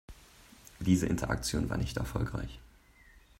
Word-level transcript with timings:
Diese 0.79 1.05
Interaktion 1.05 1.69
war 1.69 1.77
nicht 1.77 1.97
erfolgreich. 1.97 2.59